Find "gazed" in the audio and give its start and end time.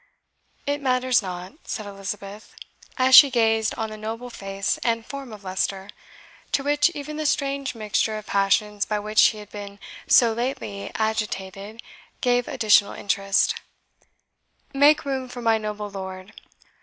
3.29-3.75